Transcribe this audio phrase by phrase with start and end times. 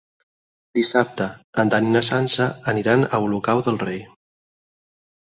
[0.79, 1.27] Dissabte
[1.65, 4.05] en Dan i na Sança aniran a Olocau del Rei.